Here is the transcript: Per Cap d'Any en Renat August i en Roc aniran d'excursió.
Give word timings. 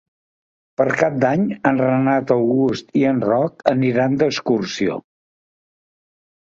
Per 0.79 0.87
Cap 1.01 1.19
d'Any 1.23 1.43
en 1.73 1.77
Renat 1.83 2.35
August 2.37 2.99
i 3.05 3.05
en 3.13 3.23
Roc 3.29 3.65
aniran 3.77 4.19
d'excursió. 4.25 5.01